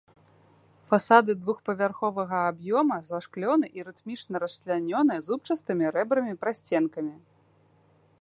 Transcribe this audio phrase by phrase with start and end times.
[0.91, 7.15] Фасады двухпавярховага аб'ёма зашклёны і рытмічна расчлянёны зубчастымі рэбрамі-прасценкамі.